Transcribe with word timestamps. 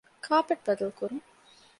ކާޕެޓް 0.25 0.63
ބަދަލުކުރުން 0.65 1.23